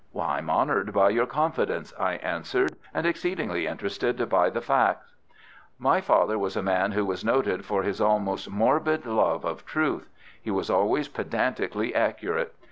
"I 0.19 0.39
am 0.39 0.49
honoured 0.49 0.93
by 0.93 1.11
your 1.11 1.27
confidence," 1.27 1.93
I 1.99 2.13
answered, 2.13 2.75
"and 2.91 3.05
exceedingly 3.05 3.67
interested 3.67 4.27
by 4.29 4.49
the 4.49 4.59
facts." 4.59 5.13
"My 5.77 6.01
father 6.01 6.39
was 6.39 6.55
a 6.57 6.63
man 6.63 6.93
who 6.93 7.05
was 7.05 7.23
noted 7.23 7.65
for 7.65 7.83
his 7.83 8.01
almost 8.01 8.49
morbid 8.49 9.05
love 9.05 9.45
of 9.45 9.63
truth. 9.63 10.09
He 10.41 10.49
was 10.49 10.71
always 10.71 11.07
pedantically 11.07 11.93
accurate. 11.93 12.55